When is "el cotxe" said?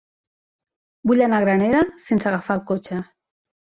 2.59-2.99